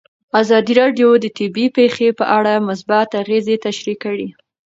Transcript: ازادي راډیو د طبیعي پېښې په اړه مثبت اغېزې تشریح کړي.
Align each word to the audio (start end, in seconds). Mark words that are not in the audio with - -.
ازادي 0.41 0.73
راډیو 0.81 1.09
د 1.19 1.25
طبیعي 1.37 1.67
پېښې 1.77 2.07
په 2.19 2.25
اړه 2.37 2.53
مثبت 2.69 3.09
اغېزې 3.21 3.55
تشریح 3.65 3.97
کړي. 4.05 4.27